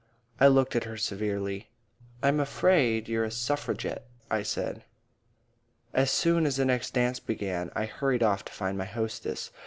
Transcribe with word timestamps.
I 0.39 0.47
looked 0.47 0.75
at 0.75 0.85
her 0.85 0.97
severely. 0.97 1.69
"I'm 2.23 2.39
afraid 2.39 3.07
you're 3.07 3.23
a 3.23 3.29
Suffragette," 3.29 4.07
I 4.31 4.41
said. 4.41 4.83
As 5.93 6.09
soon 6.09 6.47
as 6.47 6.55
the 6.55 6.65
next 6.65 6.95
dance 6.95 7.19
began 7.19 7.71
I 7.75 7.85
hurried 7.85 8.23
off 8.23 8.43
to 8.45 8.51
find 8.51 8.79
my 8.79 8.85
hostess. 8.85 9.51